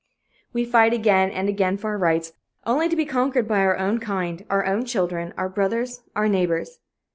We 0.51 0.65
fight 0.65 0.93
again 0.95 1.29
and 1.29 1.47
again 1.47 1.77
for 1.77 1.91
our 1.91 1.97
rights, 1.99 2.33
only 2.65 2.89
to 2.89 2.95
be 2.95 3.05
conquered 3.05 3.47
by 3.47 3.59
our 3.59 3.77
own 3.77 3.99
kind, 3.99 4.43
our 4.49 4.65
own 4.65 4.83
children, 4.83 5.31
our 5.37 5.47
brother's, 5.47 6.01
our 6.15 6.27
neighbor's. 6.27 6.79